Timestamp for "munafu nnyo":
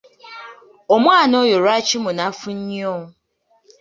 2.03-2.95